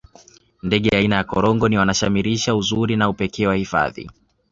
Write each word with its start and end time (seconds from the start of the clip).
ndege 0.63 0.89
aina 0.97 1.15
ya 1.15 1.23
korongo 1.23 1.69
ni 1.69 1.77
wanashamirisha 1.77 2.55
uzuri 2.55 2.95
na 2.95 3.09
upekee 3.09 3.47
wa 3.47 3.55
hifadhi 3.55 4.09